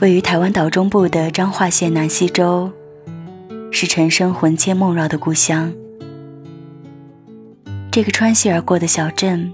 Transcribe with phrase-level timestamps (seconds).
[0.00, 2.72] 位于台湾岛中部的彰化县南溪州，
[3.70, 5.70] 是陈升魂牵梦绕的故乡。
[7.90, 9.52] 这个穿溪而过的小镇，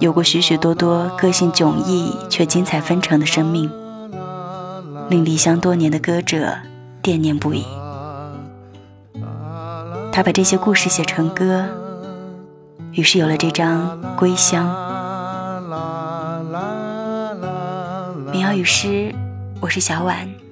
[0.00, 3.70] 有过许许多多个性迥异却精彩纷呈的生命，
[5.10, 6.56] 令离乡多年的歌者
[7.02, 7.66] 惦念不已。
[10.10, 11.66] 他把这些故事写成歌，
[12.92, 14.74] 于是有了这张《归乡》。
[18.32, 19.14] 民谣与诗。
[19.60, 20.45] 我是小婉。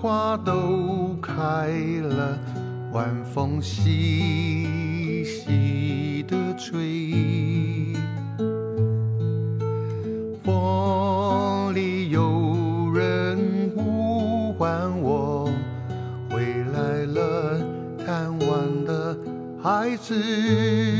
[0.00, 1.68] 花都开
[2.00, 2.38] 了，
[2.90, 7.92] 晚风细细的吹。
[10.42, 15.50] 风里有人呼唤我，
[16.30, 16.40] 回
[16.72, 17.60] 来了，
[18.02, 19.14] 贪玩的
[19.62, 20.99] 孩子。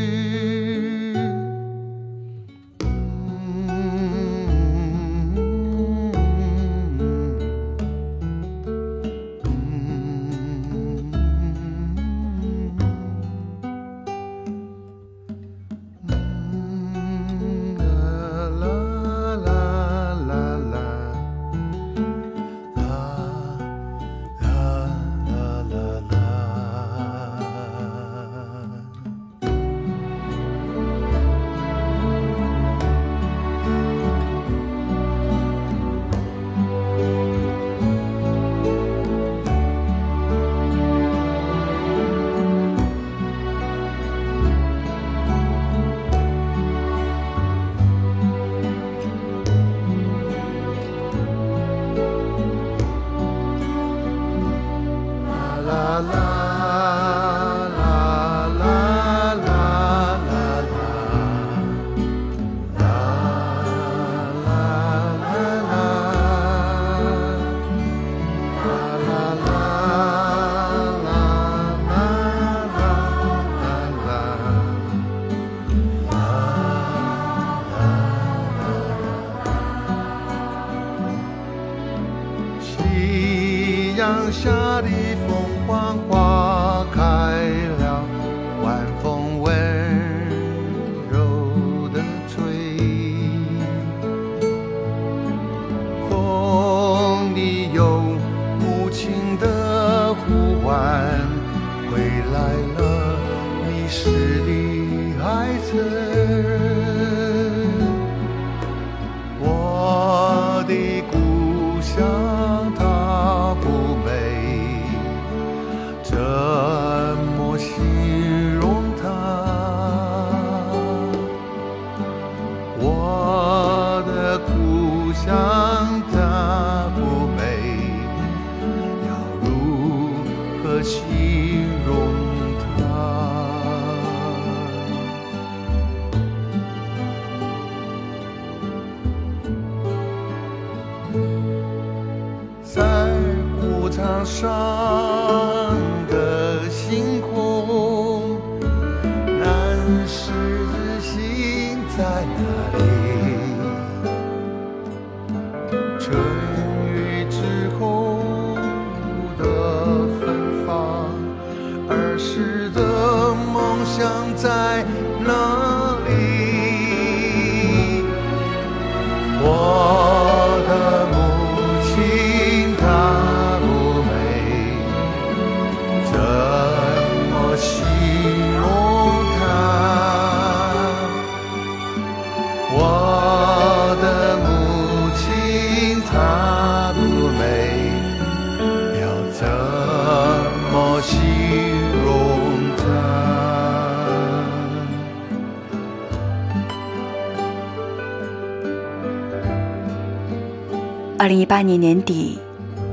[201.50, 202.38] 八年年底，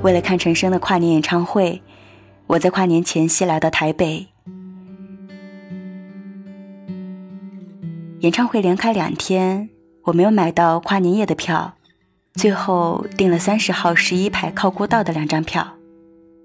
[0.01, 1.79] 为了看陈升的跨年演唱会，
[2.47, 4.25] 我在跨年前夕来到台北。
[8.21, 9.69] 演唱会连开两天，
[10.05, 11.75] 我没有买到跨年夜的票，
[12.33, 15.75] 最后订了三十号十一排靠过道的两张票。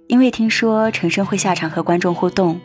[0.07, 2.61] 因为听说陈升会下场和观众互动，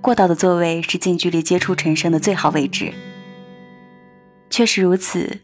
[0.00, 2.94] 过道的座位是近距离接触陈升的最好位置。
[4.48, 5.40] 确实如此。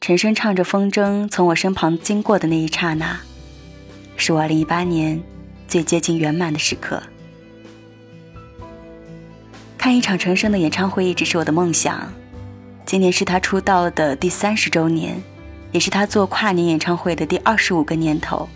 [0.00, 3.20] 陈升唱着《风筝》从我身旁经过的那一刹那，
[4.16, 5.22] 是我2018年
[5.68, 7.02] 最接近圆满的时刻。
[9.76, 12.10] 看一场陈升的演唱会一直是我的梦想。
[12.86, 15.22] 今年是他出道的第三十周年，
[15.70, 18.48] 也是他做跨年演唱会的第二十五个年头。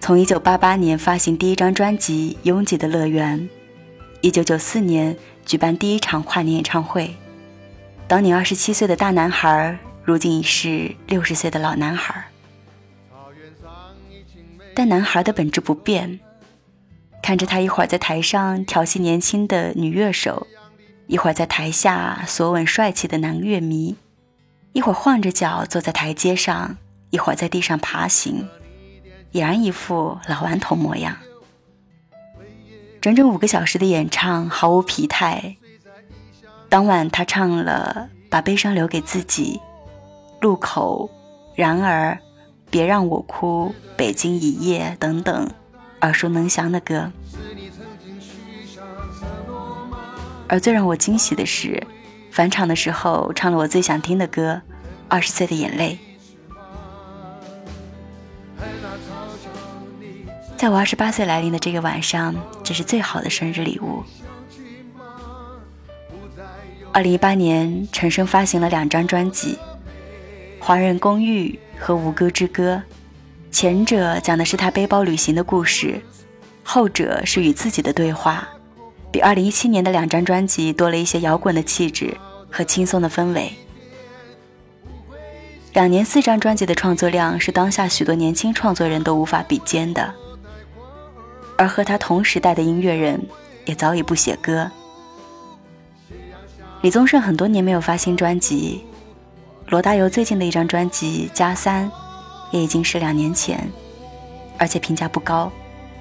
[0.00, 3.50] 从1988年发行第一张专辑《拥挤的乐园》
[4.32, 7.14] ，1994年举办第一场跨年演唱会，
[8.08, 9.78] 当年二十七岁的大男孩。
[10.04, 12.26] 如今已是六十岁的老男孩，
[14.74, 16.20] 但男孩的本质不变。
[17.22, 20.46] 看着他一会儿在台上调戏年轻的女乐手，
[21.06, 23.96] 一会儿在台下索吻帅气的男乐迷，
[24.74, 26.76] 一会儿晃着脚坐在台阶上，
[27.08, 28.46] 一会儿在地上爬行，
[29.32, 31.16] 俨然一副老顽童模样。
[33.00, 35.56] 整整五个小时的演唱毫无疲态。
[36.68, 39.60] 当晚他唱了《把悲伤留给自己》。
[40.44, 41.08] 路口，
[41.54, 42.18] 然而，
[42.68, 45.48] 别让我哭，北京一夜等等，
[46.02, 47.10] 耳熟能详的歌。
[50.46, 51.82] 而最让我惊喜的是，
[52.30, 54.60] 返场的时候唱了我最想听的歌
[55.08, 55.98] 《二十岁的眼泪》。
[60.58, 64.02] 在我二十八岁来临的这个晚上，这是最好的生日礼物。
[66.92, 69.54] 二零一八年，陈升发行了两张专辑。
[70.66, 72.82] 《华人公寓》和《吴歌之歌》，
[73.54, 76.00] 前者讲的是他背包旅行的故事，
[76.62, 78.48] 后者是与自己的对话，
[79.12, 82.16] 比2017年的两张专辑多了一些摇滚的气质
[82.50, 83.52] 和轻松的氛围。
[85.74, 90.14] 两年四张专辑的创作量是当下许多年轻创作人都无法比肩的，
[91.58, 93.20] 而和他同时代的音乐人
[93.66, 94.70] 也早已不写歌。
[96.80, 98.82] 李宗盛很多年没有发新专辑。
[99.68, 101.90] 罗大佑最近的一张专辑《加三》，
[102.52, 103.66] 也已经是两年前，
[104.58, 105.50] 而且评价不高，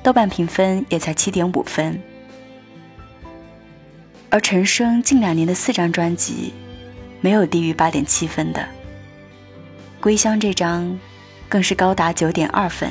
[0.03, 1.99] 豆瓣评分也才七点五分。
[4.29, 6.53] 而陈升近两年的四张专辑，
[7.21, 8.61] 没有低于八点七分的，
[10.01, 10.99] 《归乡》这张
[11.47, 12.89] 更是高达九点二分。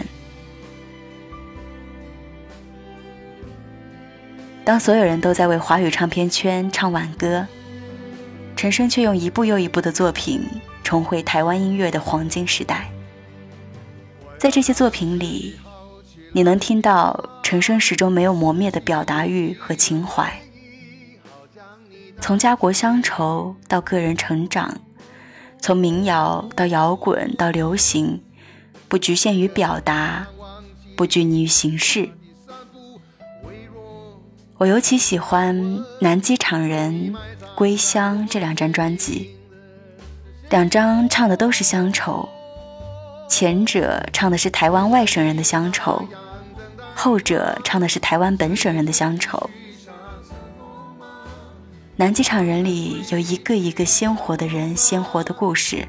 [4.65, 7.47] 当所有人都在为华语唱片圈唱挽歌。
[8.55, 10.41] 陈升却用一部又一部的作品
[10.83, 12.91] 重回台湾音乐的黄金时代。
[14.39, 15.55] 在这些作品里，
[16.33, 20.33] 你能听到陈升始终没有磨灭的表达欲和情怀。
[22.21, 24.81] 从家国乡愁到个人成长，
[25.61, 28.23] 从民谣到摇滚到流行，
[28.89, 30.27] 不局限于表达，
[30.97, 32.11] 不拘泥于形式。
[34.59, 35.57] 我尤其喜欢
[36.01, 37.13] 《南机场人》。
[37.55, 39.37] 《归乡》这两张专辑，
[40.53, 42.29] 两张唱的都是乡愁，
[43.27, 46.07] 前者唱的是台湾外省人的乡愁，
[46.95, 49.49] 后者唱的是台湾本省人的乡愁。
[51.97, 55.89] 南机场人里有一个一个鲜活的人，鲜活的故事。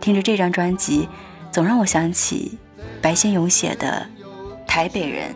[0.00, 1.08] 听着这张专辑，
[1.50, 2.56] 总让我想起
[3.02, 4.06] 白先勇写的
[4.68, 5.34] 《台北人》。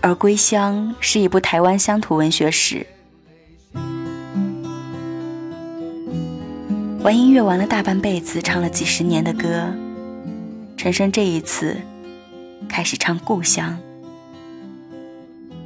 [0.00, 2.86] 而《归乡》是一部台湾乡土文学史。
[7.08, 9.72] 玩音乐玩了大半辈子，唱了几十年的歌，
[10.76, 11.74] 陈升这一次
[12.68, 13.78] 开始唱《故乡》。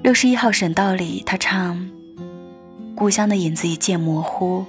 [0.04, 1.90] 六十一号省道里，他唱
[2.94, 4.64] ：“故乡的影子一渐模糊，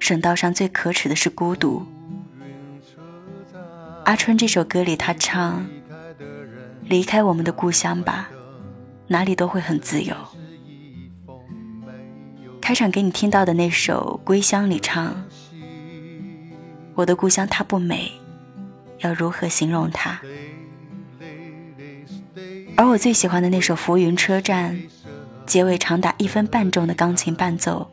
[0.00, 1.86] 省道上最可耻的是孤独。”
[4.04, 5.64] 阿春这首歌里，他唱。
[6.82, 8.28] 离开我们的故乡吧，
[9.06, 10.16] 哪里都会很自由。
[12.60, 15.24] 开场给你听到的那首《归乡》里唱
[16.94, 18.12] ：“我的故乡它不美，
[18.98, 20.20] 要如何形容它？”
[22.76, 24.74] 而我最喜欢的那首《浮云车站》，
[25.46, 27.90] 结尾长达一分半钟的钢琴伴奏，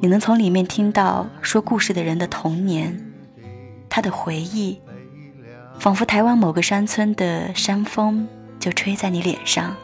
[0.00, 3.12] 你能从里面听到说故事的人的童年，
[3.88, 4.80] 他的回忆，
[5.78, 8.28] 仿佛台湾某个山村的山风
[8.60, 9.74] 就吹在你脸上。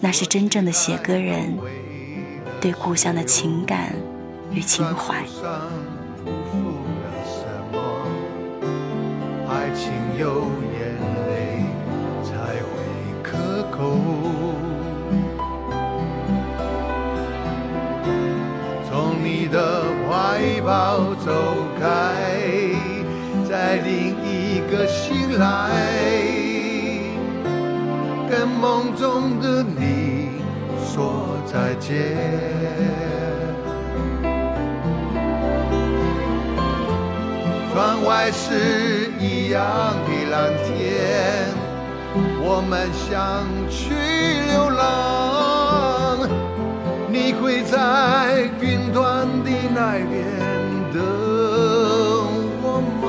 [0.00, 1.56] 那是真正的写歌人。
[2.60, 3.94] 对故乡的情感
[4.50, 5.24] 与情怀。
[9.78, 10.78] 情有眼
[11.28, 11.30] 泪
[12.24, 12.32] 才
[12.66, 12.68] 会
[13.22, 13.78] 可口。
[18.90, 20.10] 从你的怀
[20.66, 21.30] 抱走
[21.80, 21.86] 开，
[23.48, 25.70] 在另一个醒来，
[28.28, 30.42] 跟梦中的你
[30.92, 31.38] 说。
[31.50, 32.97] 再见。
[37.78, 41.46] 窗外是一样的蓝天，
[42.42, 43.94] 我们想去
[44.50, 46.26] 流浪。
[47.08, 50.26] 你会在云端的那边
[50.92, 50.98] 等
[52.60, 53.06] 我吗？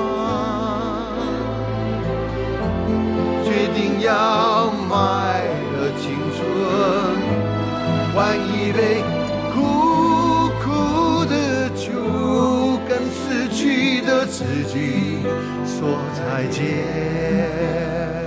[3.43, 6.39] 决定要卖了青春。
[8.13, 9.01] 换一杯
[14.39, 15.17] 自己
[15.65, 18.18] 说再见。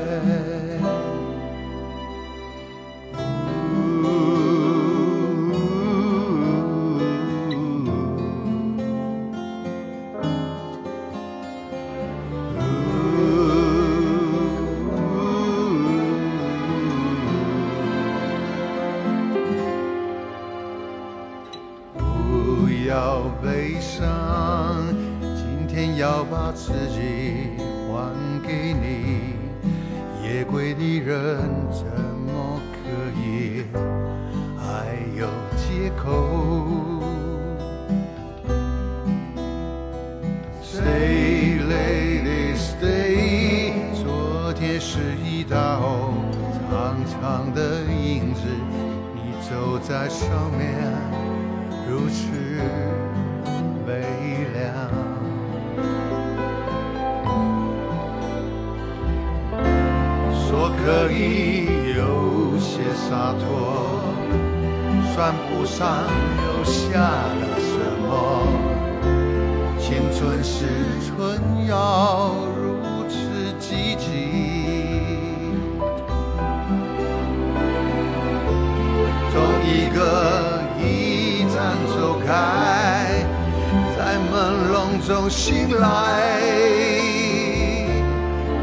[85.79, 86.41] 来，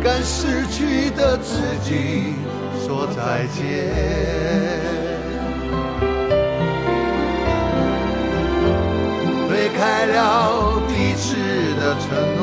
[0.02, 2.34] 跟失去的自己
[2.86, 3.60] 说再见。
[9.48, 11.36] 推开了彼此
[11.80, 12.42] 的承诺，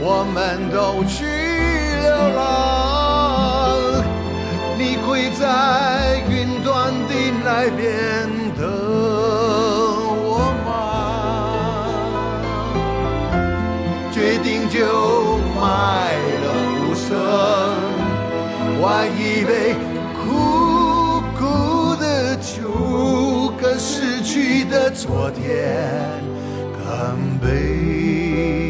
[0.00, 1.24] 我们都去
[2.02, 2.42] 流浪。
[4.76, 5.42] 你会在
[6.28, 7.82] 云端的那边
[18.80, 19.74] 换一杯
[20.14, 25.42] 苦苦的酒，跟失去的昨天
[26.72, 28.63] 干杯。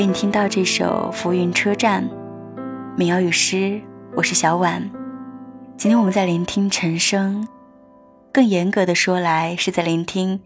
[0.00, 2.08] 给你听到这首《浮云车站》，
[2.96, 3.78] 民谣与诗，
[4.16, 4.90] 我是小婉。
[5.76, 7.46] 今天我们在聆听陈升，
[8.32, 10.40] 更严格的说来，是在聆听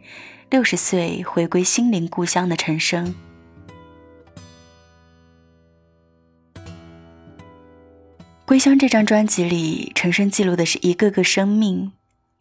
[0.50, 3.14] 六十岁回归心灵故乡的陈升。
[8.44, 11.92] 《归乡》这张专辑里，陈升记录的是一个个生命，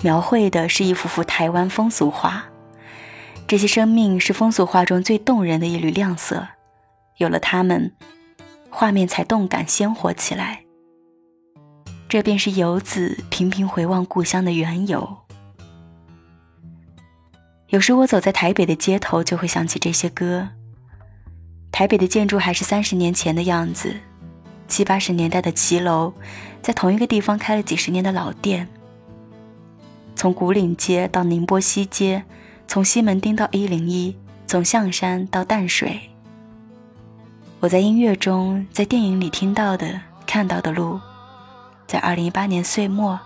[0.01, 2.45] 描绘的是一幅幅台湾风俗画。
[3.47, 6.47] 这些生命是风俗画中最动人的一缕亮色，
[7.17, 7.93] 有了它们，
[8.69, 10.63] 画面才动感鲜活起来。
[12.09, 15.17] 这便是游子频频回望故乡的缘由。
[17.67, 20.49] 有时我走在台北的街头，就会想起这些歌。
[21.71, 23.95] 台北的建筑还是三十年前的样子，
[24.67, 26.13] 七八十年代的骑楼，
[26.61, 28.67] 在同一个地方开了几十年的老店。
[30.15, 32.23] 从古岭街到宁波西街。
[32.65, 34.17] 从西门町到一零一，
[34.47, 35.99] 从象山到淡水。
[37.63, 40.99] 我在音乐中，在电影里听到的、看到的路，
[41.87, 43.17] 在二零一八年岁末，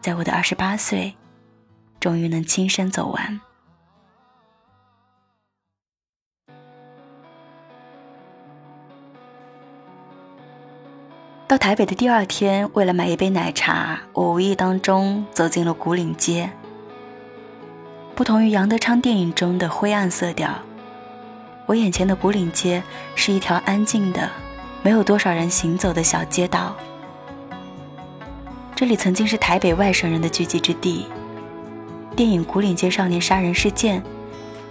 [0.00, 1.14] 在我的二十八岁，
[2.00, 3.40] 终于能亲身走完。
[11.46, 16.50] 到台北的第二天，为了买一杯奶茶，我无意当中走进了古岭街。
[18.14, 20.62] 不同于杨德昌电影中的灰暗色调，
[21.66, 22.82] 我眼前的古岭街
[23.14, 24.28] 是一条安静的、
[24.82, 26.76] 没有多少人行走的小街道。
[28.74, 31.06] 这里曾经是台北外省人的聚集之地。
[32.16, 34.00] 电影《古岭街少年杀人事件》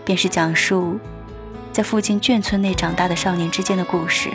[0.03, 0.99] 便是讲述
[1.71, 4.29] 在附近眷村内长大的少年之间的故事。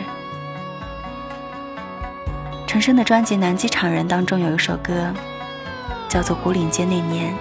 [2.65, 5.13] 陈升的专辑《南机场人》当中有一首歌，
[6.09, 7.31] 叫做《古岭街那年》。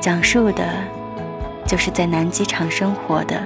[0.00, 0.64] 讲述的，
[1.66, 3.42] 就是在南机场生活的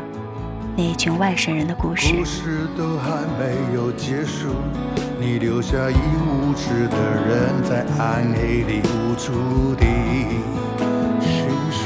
[0.79, 2.15] 那一群外省人的故事。
[2.15, 4.51] 故事都还没有结束，
[5.19, 9.87] 你留下一无知的人在暗黑里无助地
[11.19, 11.81] 寻索。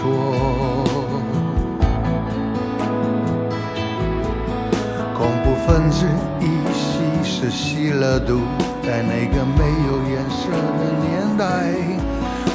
[5.14, 6.05] 恐怖分子
[6.40, 8.40] 一吸是吸了毒，
[8.83, 11.46] 在那个没有颜色的年代。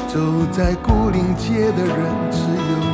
[0.09, 0.19] 走
[0.51, 1.97] 在古岭街的人，
[2.31, 2.84] 只有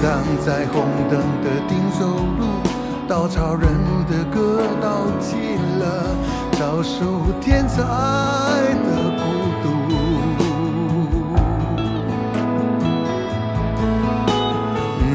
[0.00, 0.10] 跌宕
[0.46, 2.46] 在红灯的丁走路，
[3.08, 3.68] 稻草人
[4.08, 6.14] 的歌道尽了，
[6.52, 9.24] 遭受天灾的孤
[9.60, 9.66] 独。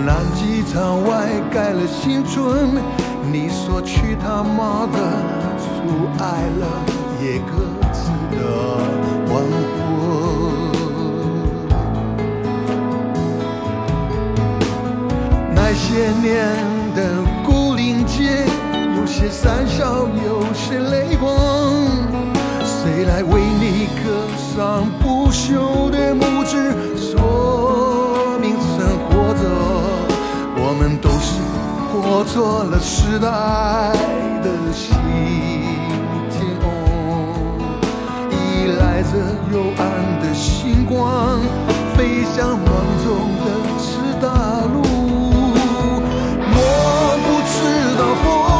[0.05, 2.75] 南机场外盖了新村，
[3.31, 4.97] 你说去他妈的！
[5.87, 6.67] 不爱了，
[7.21, 7.53] 也各
[15.93, 16.57] 些年
[16.95, 18.47] 的古岭街，
[18.97, 21.29] 有些 sad 笑，有些泪光。
[22.65, 24.09] 谁来为你刻
[24.55, 29.43] 上不朽的墓志，说明生活着，
[30.57, 31.39] 我们都是
[31.91, 33.29] 活错了时代
[34.41, 34.89] 的心。
[39.11, 39.19] 着
[39.51, 39.83] 幽暗
[40.21, 41.39] 的星光，
[41.95, 42.65] 飞向梦
[43.03, 43.05] 中
[43.43, 43.45] 的
[43.77, 43.85] 赤
[44.19, 44.27] 大
[47.93, 48.52] 知道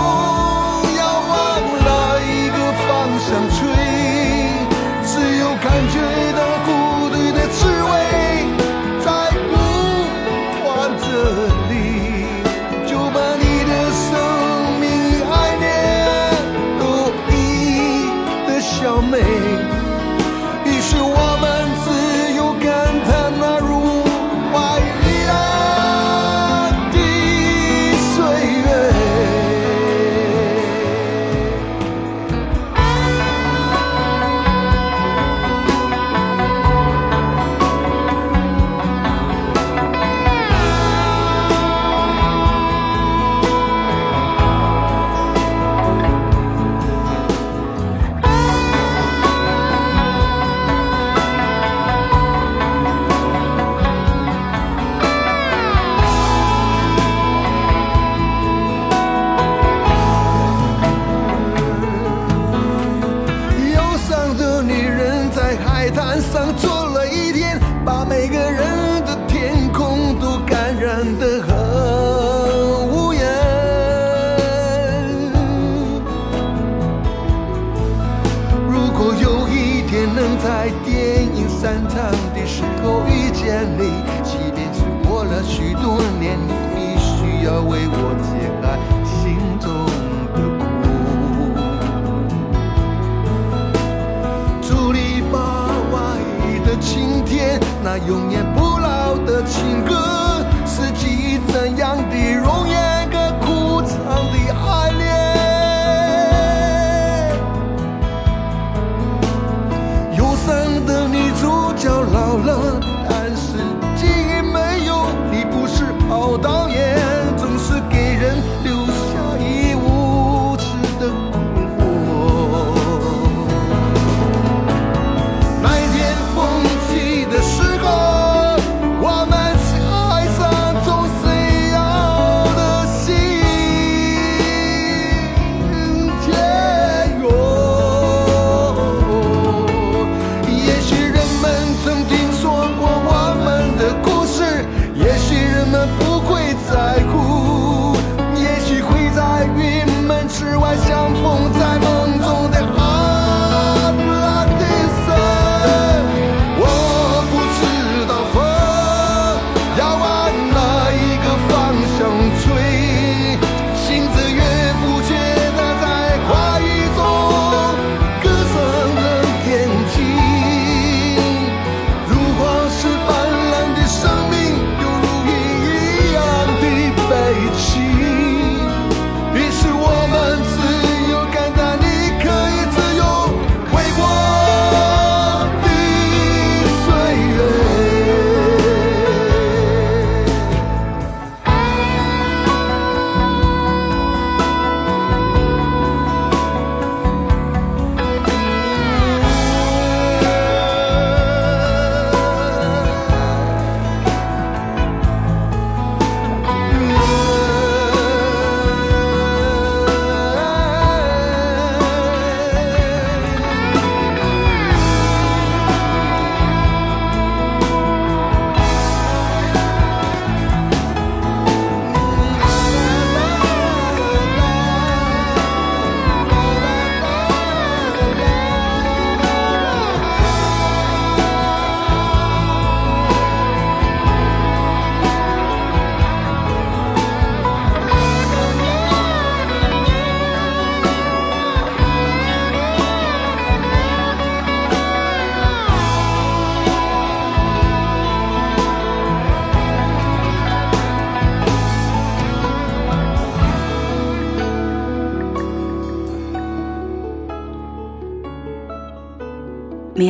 [112.44, 113.03] 了，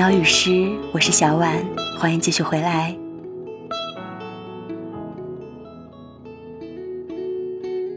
[0.04, 1.66] 民谣与诗，我是小婉，
[1.98, 2.94] 欢迎继续回来。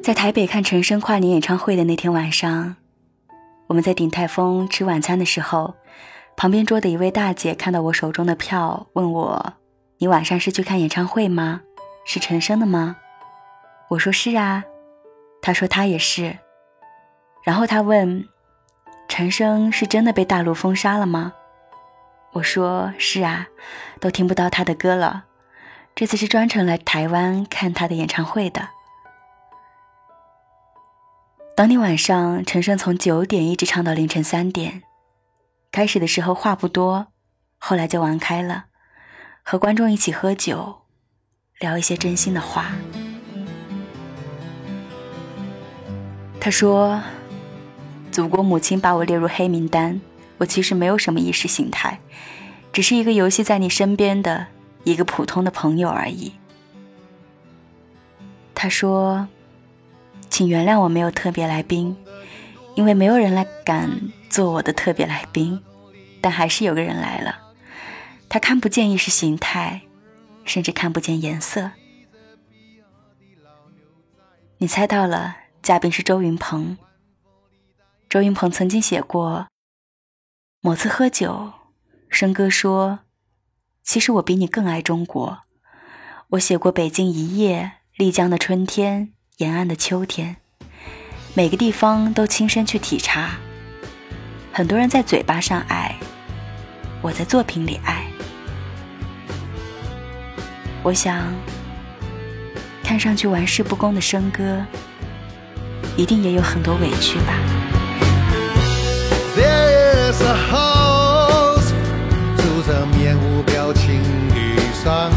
[0.04, 2.76] 在台北看陈升跨年演唱会的那天晚上，
[3.66, 5.74] 我们在鼎泰丰吃晚餐的时候，
[6.36, 9.54] 旁边桌的一位大姐看到我手中的票，问我
[9.98, 11.62] ：“你晚上是去看演唱会吗？
[12.04, 12.94] 是陈升的吗？”
[13.90, 14.62] 我说：“是啊。”
[15.42, 16.38] 她说：“她也是。”
[17.42, 18.28] 然后她问
[19.08, 21.32] ：“陈升是真的被大陆封杀了吗？”
[22.36, 23.48] 我说是啊，
[24.00, 25.24] 都听不到他的歌了。
[25.94, 28.68] 这次是专程来台湾看他的演唱会的。
[31.56, 34.82] 当天晚上，陈升从九点一直唱到凌晨三点。
[35.72, 37.06] 开始的时候话不多，
[37.58, 38.66] 后来就玩开了，
[39.42, 40.82] 和观众一起喝酒，
[41.58, 42.72] 聊一些真心的话。
[46.38, 47.02] 他说
[48.12, 49.98] ：“祖国母亲把我列入黑名单。”
[50.38, 52.00] 我其实没有什么意识形态，
[52.72, 54.46] 只是一个游戏在你身边的
[54.84, 56.32] 一个普通的朋友而已。
[58.54, 59.28] 他说
[60.28, 61.96] ：“请原谅我没有特别来宾，
[62.74, 65.62] 因为没有人来敢做我的特别来宾，
[66.20, 67.38] 但还是有个人来了。
[68.28, 69.82] 他看不见意识形态，
[70.44, 71.70] 甚至看不见颜色。
[74.58, 76.76] 你猜到了，嘉宾是周云鹏。
[78.08, 79.46] 周云鹏曾经写过。”
[80.66, 81.52] 某次喝酒，
[82.08, 82.98] 生哥说
[83.86, 85.42] ：“其实我比你更爱中国。
[86.30, 90.38] 我写过北京一夜、丽江的春天、延安的秋天，
[91.34, 93.36] 每个地方都亲身去体察。
[94.52, 95.94] 很多人在嘴巴上爱，
[97.00, 98.04] 我在作品里爱。
[100.82, 101.32] 我想，
[102.82, 104.66] 看上去玩世不恭的生哥，
[105.96, 107.38] 一定也有很多委屈吧。”
[110.24, 111.72] house，
[112.36, 114.00] 住着面无表情
[114.30, 114.36] 的
[114.82, 115.10] 双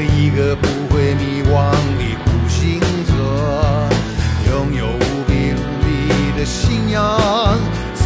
[0.00, 3.10] 一个不会迷惘的苦行者，
[4.50, 5.86] 拥有无比无比
[6.38, 7.58] 的信仰，
[7.94, 8.00] 谁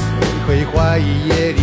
[0.46, 1.59] 会怀疑夜里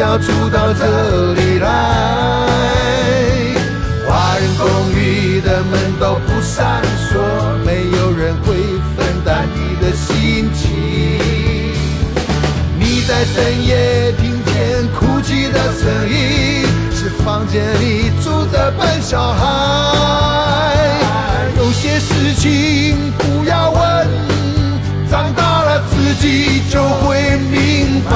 [0.00, 1.68] 要住到这里来。
[4.08, 7.20] 华人公寓的门都不闪烁，
[7.66, 8.54] 没有人会
[8.96, 10.70] 分担你的心情。
[12.78, 19.44] 你在深夜听见哭泣的声音，是房间里住着笨小孩。
[21.58, 24.08] 有些事情不要问，
[25.10, 28.10] 长大了自己就会明白。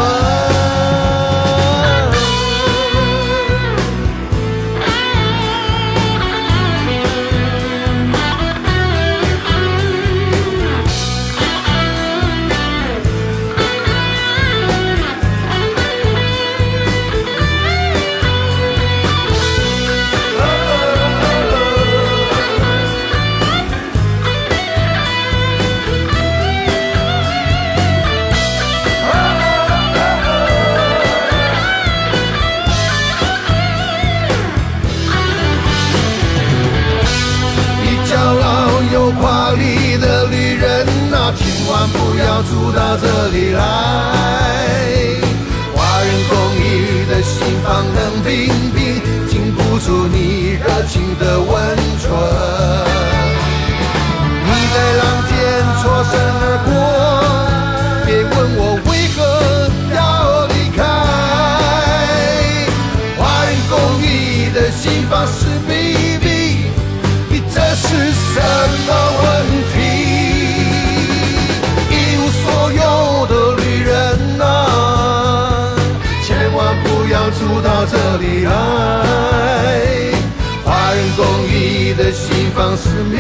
[83.03, 83.17] 秘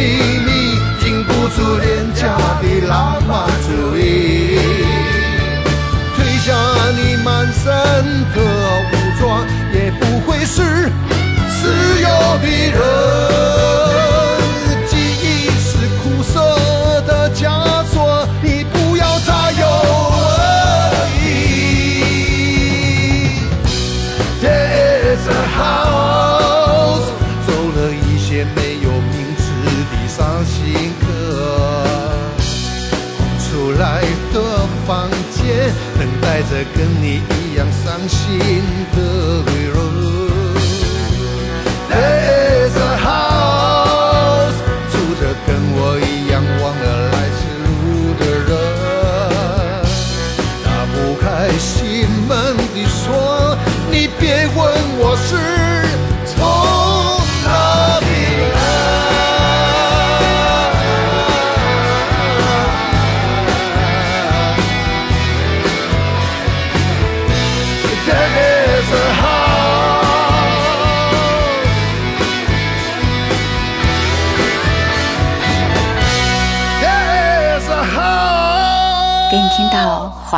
[0.46, 4.58] 密，禁不住廉价的浪漫主义。
[6.16, 6.48] 褪下
[6.96, 7.62] 你满身
[8.34, 8.36] 的
[8.92, 9.22] 武装，
[9.72, 11.62] 也不会是自
[12.00, 12.08] 由
[12.42, 12.93] 的人。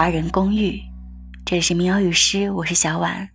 [0.07, 0.71] 华人公寓》，
[1.45, 3.31] 这里是民谣与诗，我是小婉。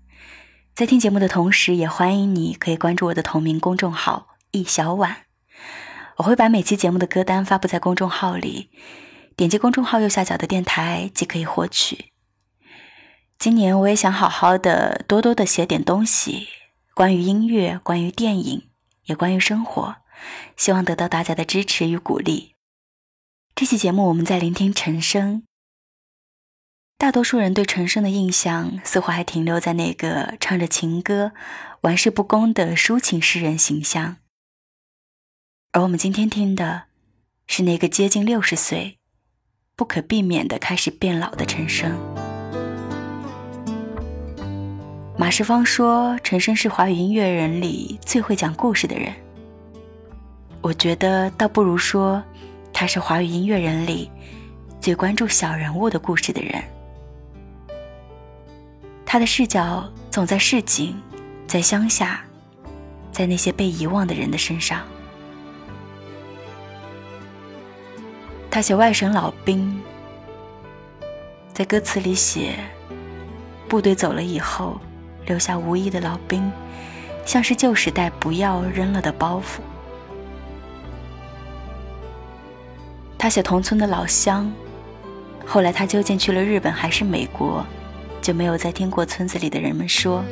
[0.74, 5.24] 在听节目的同时，也欢迎你可以关注我的同名公众号“一小婉”，
[6.16, 8.70] 我会把每期节目的歌单发布在公众号里，
[9.36, 12.14] 点击公众号右下角的电台即可以获取。
[13.38, 16.48] 今年我也想好好的、多多的写点东西，
[16.94, 18.70] 关于音乐，关于电影，
[19.04, 19.98] 也关于生活，
[20.56, 22.56] 希望得到大家的支持与鼓励。
[23.54, 25.44] 这期节目我们在聆听陈升。
[27.02, 31.32] 大多数人对陈升的印象似乎还停留在那个唱着情歌、
[31.82, 34.18] 玩世不恭的抒情诗人形象，
[35.72, 36.84] 而我们今天听的
[37.48, 39.00] 是那个接近六十岁、
[39.76, 41.98] 不可避免的开始变老的陈升。
[45.18, 49.12] 马世芳说，陈升是华语音乐人里最会讲故事的人。
[50.62, 52.24] 我觉得倒不如说，
[52.72, 54.08] 他是华语音乐人里
[54.80, 56.64] 最关注小人物的故事的人。
[59.12, 60.96] 他的视角总在市井，
[61.46, 62.24] 在乡下，
[63.12, 64.84] 在那些被遗忘的人的身上。
[68.50, 69.78] 他写外省老兵，
[71.52, 72.56] 在歌词里写，
[73.68, 74.80] 部队走了以后，
[75.26, 76.50] 留下无依的老兵，
[77.26, 79.60] 像是旧时代不要扔了的包袱。
[83.18, 84.50] 他写同村的老乡，
[85.46, 87.66] 后来他究竟去了日本还是美国，
[88.22, 90.24] 就没有再听过村子里的人们说。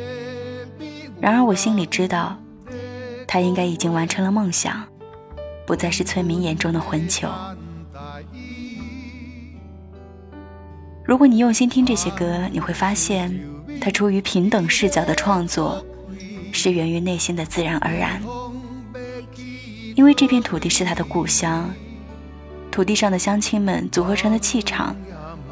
[1.20, 2.38] 然而我心里知道，
[3.28, 4.86] 他应该已经完成了梦想，
[5.66, 7.28] 不再是村民眼中的混球。
[11.04, 13.38] 如果你用心听这些歌，你会发现，
[13.82, 15.84] 他出于平等视角的创作，
[16.52, 18.22] 是源于内心的自然而然。
[19.96, 21.70] 因为这片土地是他的故乡，
[22.72, 24.96] 土地上的乡亲们组合成的气场，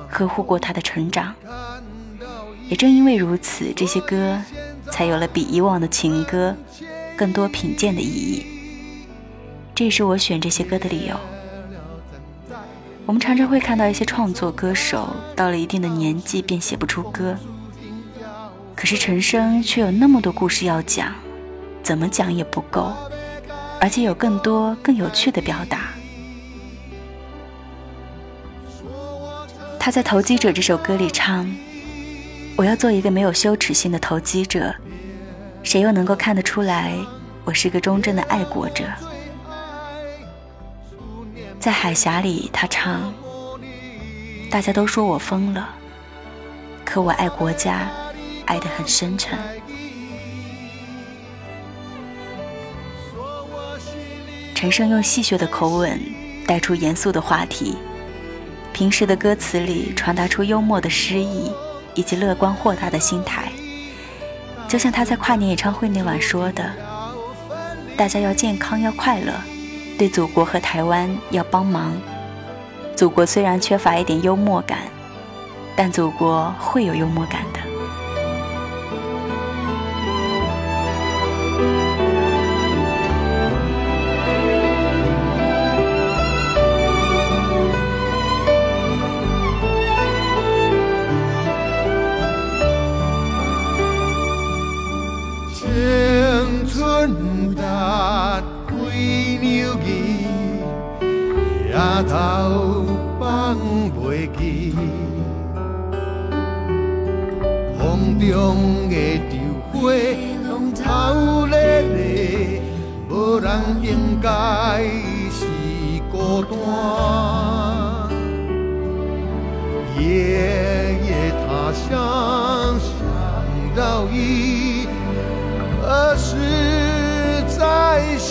[0.07, 1.33] 呵护过他的成长。
[2.69, 4.41] 也正因为如此，这些歌。
[4.89, 6.55] 才有了比以往的情歌
[7.17, 8.45] 更多品鉴的意义。
[9.75, 11.19] 这也是我选这些歌的理由。
[13.05, 17.37] 我们常常会看到一些创作歌手到了一定的年纪便写不出歌，
[18.77, 21.13] 可是陈升却有那么多故事要讲，
[21.83, 22.93] 怎么讲也不够，
[23.81, 25.89] 而且有更多更有趣的表达。
[29.77, 31.45] 他在《投机者》这首歌里唱。
[32.57, 34.73] 我要做一个没有羞耻心的投机者，
[35.61, 36.97] 谁又能够看得出来
[37.45, 38.83] 我是个忠贞的爱国者？
[41.59, 43.13] 在海峡里，他唱
[44.49, 45.69] ：“大家都说我疯了，
[46.83, 47.91] 可我爱国家，
[48.47, 49.37] 爱得很深沉。”
[54.55, 56.01] 陈升用戏谑的口吻
[56.47, 57.77] 带出严肃的话题，
[58.73, 61.51] 平时的歌词里传达出幽默的诗意。
[61.97, 63.51] 以及乐观豁达的心态，
[64.67, 66.71] 就像他在跨年演唱会那晚说的
[67.97, 69.33] ：“大家要健康，要快乐，
[69.97, 71.91] 对祖国和台湾要帮忙。
[72.95, 74.77] 祖国虽然缺乏一点幽默感，
[75.75, 77.56] 但祖国会有幽默感的。”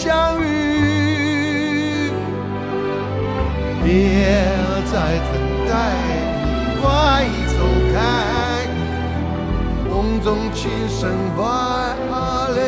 [0.07, 0.45] 相遇？
[3.83, 3.91] 别
[4.85, 4.93] 再
[5.27, 5.31] 等
[5.69, 5.73] 待，
[6.71, 6.87] 你快
[7.49, 7.55] 走
[7.93, 7.97] 开！
[9.91, 9.91] 风
[10.23, 11.41] 中轻声话
[12.55, 12.59] 咧，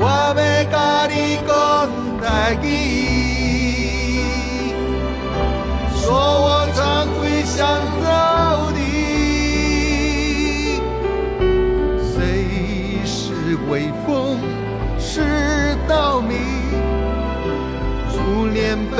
[0.00, 0.02] 我
[0.36, 0.38] 要
[0.72, 0.74] 甲
[1.06, 1.14] 你
[1.46, 1.50] 讲
[2.20, 2.26] 台
[2.60, 2.66] 语，
[5.94, 6.78] 说我常
[7.20, 7.58] 会想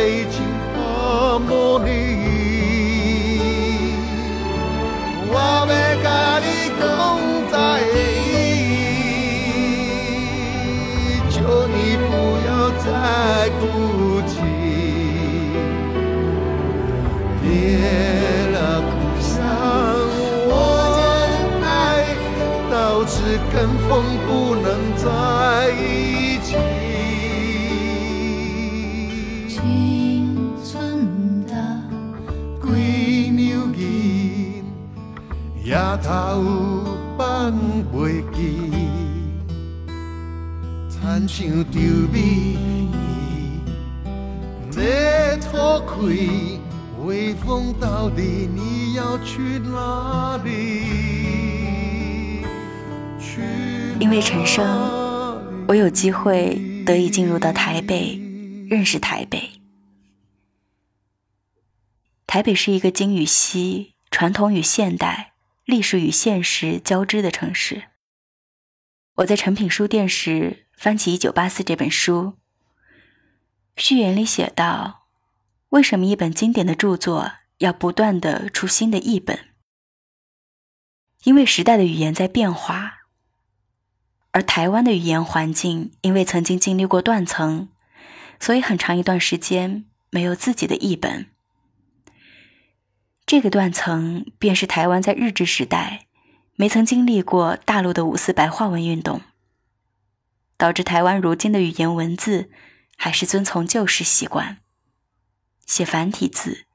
[0.00, 0.40] 北京
[0.78, 1.86] 阿莫尼，
[5.28, 5.34] 我
[5.68, 5.72] 要
[6.02, 6.08] 甲
[6.40, 6.46] 你
[6.80, 6.82] 讲
[7.52, 8.40] 在意，
[11.28, 11.36] 求
[11.68, 11.76] 你
[12.08, 12.10] 不
[12.48, 12.48] 要
[12.80, 12.82] 再
[13.60, 13.62] 哭
[14.26, 14.32] 泣。
[17.42, 17.44] 别
[18.52, 18.56] 了
[18.88, 18.90] 故
[19.20, 19.28] 乡，
[20.48, 20.50] 我
[20.96, 20.98] 的
[21.62, 21.68] 爱
[22.72, 22.74] 到
[23.04, 23.12] 此
[23.52, 23.90] 跟风
[24.26, 25.04] 不能在
[25.78, 26.48] 一起。
[47.80, 50.82] 到底你要去哪里？
[53.98, 54.66] 因为陈升，
[55.68, 58.18] 我有机会得以进入到台北，
[58.68, 59.50] 认识台北。
[62.26, 65.29] 台北是一个京与西、传统与现代、
[65.70, 67.84] 历史与现实交织的城市。
[69.14, 72.34] 我在诚品书店时翻起《一九八四》这本书，
[73.76, 75.06] 序言里写道
[75.70, 79.50] ：“为什么一本经典的著作？”要不断的出新的译本，
[81.24, 83.00] 因为时代的语言在变化，
[84.30, 87.68] 而台湾的语言环境因为曾经经历过断层，
[88.40, 91.29] 所以很长一段时间没有自己的译本。
[93.30, 96.08] 这个断层便是台湾在日治时代
[96.56, 99.22] 没曾经历过大陆的五四白话文运动，
[100.56, 102.50] 导致台湾如今的语言文字
[102.96, 104.58] 还是遵从旧时习惯，
[105.64, 106.66] 写繁体字，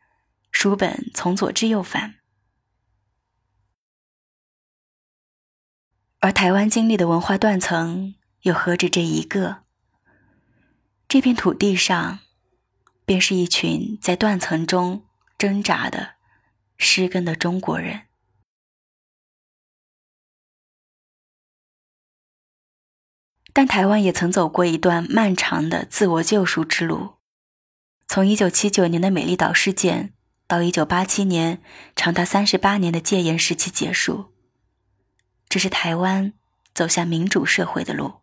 [0.50, 2.16] 书本从左至右翻。
[6.22, 9.64] 而台湾经历的文化断层又何止这一个？
[11.10, 12.20] 这片土地上，
[13.06, 15.04] 便是一群在断层中
[15.38, 16.15] 挣扎的、
[16.78, 18.08] 失根的中国人。
[23.54, 27.16] 但台湾也曾走过一段漫长的自我救赎之路，
[28.06, 30.14] 从1979年的美丽岛事件
[30.46, 31.64] 到1987年
[31.96, 34.34] 长达38年的戒严时期结束。
[35.48, 36.34] 这是台湾
[36.74, 38.16] 走向民主社会的路。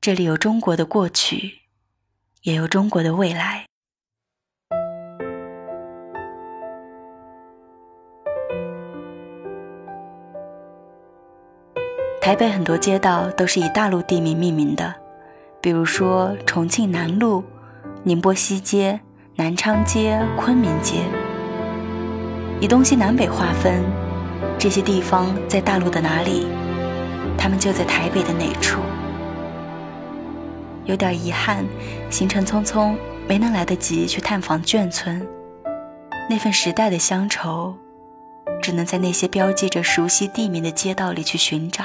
[0.00, 1.62] 这里有中国的过去，
[2.42, 3.67] 也有中国的未来。
[12.28, 14.94] 台北很多街道都是以大陆地名命名的，
[15.62, 17.42] 比如说重庆南路、
[18.02, 19.00] 宁波西街、
[19.34, 20.96] 南昌街、昆明街。
[22.60, 23.82] 以东西南北划分，
[24.58, 26.46] 这些地方在大陆的哪里？
[27.38, 28.78] 他们就在台北的哪处？
[30.84, 31.64] 有点遗憾，
[32.10, 32.94] 行程匆匆，
[33.26, 35.26] 没能来得及去探访眷村。
[36.28, 37.74] 那份时代的乡愁，
[38.60, 41.84] 只能在那些标记着熟悉地名的街道里去寻找。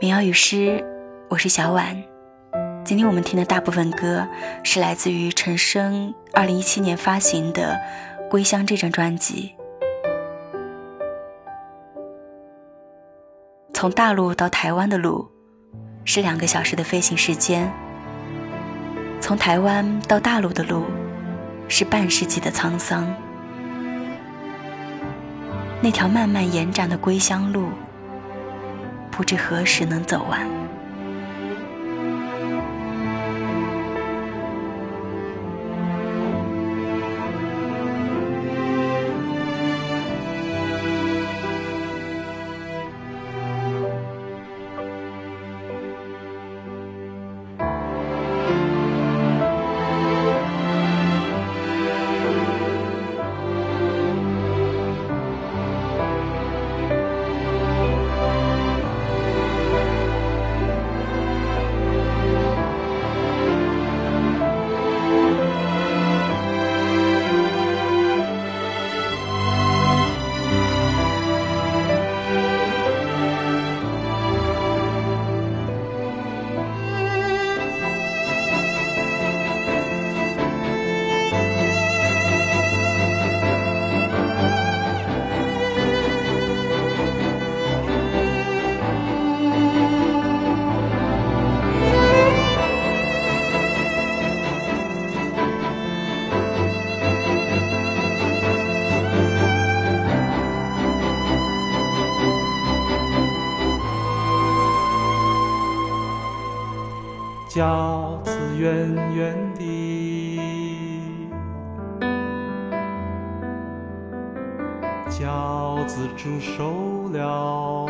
[0.00, 0.82] 民谣与诗，
[1.28, 1.94] 我是小婉。
[2.86, 4.26] 今天我们听的大部分歌
[4.64, 7.78] 是来自于陈升二零一七年发行的
[8.30, 9.54] 《归乡》这张专辑。
[13.74, 15.30] 从大陆到台湾的路
[16.06, 17.70] 是两个小时的飞行时间，
[19.20, 20.86] 从台湾到大陆的路
[21.68, 23.06] 是半世纪的沧桑。
[25.82, 27.68] 那条漫漫延展的归乡路，
[29.20, 30.79] 不知何时能走完。
[107.60, 110.40] 饺子圆圆的，
[115.10, 117.86] 饺子煮熟了，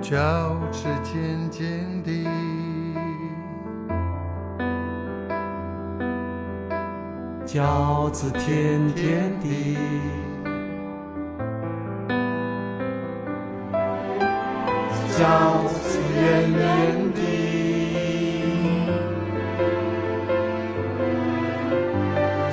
[0.00, 0.12] 饺
[0.70, 2.12] 子尖尖的，
[7.44, 10.27] 饺子甜甜的。
[15.18, 15.24] 饺
[15.66, 16.60] 子圆圆
[17.12, 17.20] 的，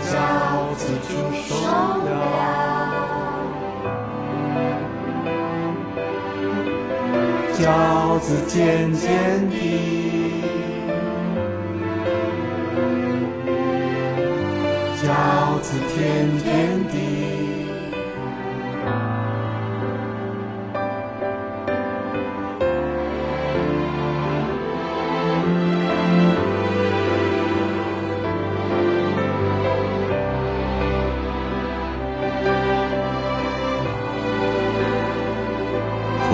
[0.01, 0.09] 饺
[0.75, 1.09] 子煮
[1.43, 1.53] 熟
[2.05, 2.09] 了，
[7.53, 7.63] 饺
[8.19, 10.04] 子尖尖的，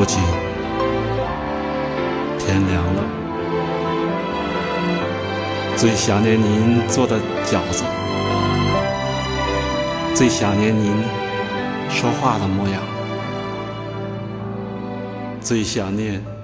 [0.01, 0.19] 父亲，
[2.39, 3.03] 天凉了，
[5.77, 7.83] 最想念您做的饺子，
[10.15, 10.91] 最想念您
[11.87, 12.81] 说话的模样，
[15.39, 16.40] 最想念。